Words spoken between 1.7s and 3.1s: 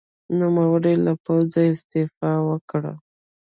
استعفا وکړه.